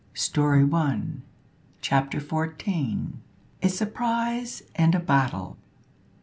[0.15, 1.21] STORY ONE,
[1.79, 3.21] CHAPTER 14.
[3.61, 5.57] A SURPRISE AND A BATTLE.